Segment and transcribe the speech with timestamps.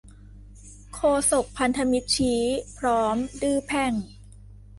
[0.93, 0.99] โฆ
[1.31, 2.41] ษกพันธมิตรชี้
[2.77, 3.93] พร้อมดื้อแพ่ง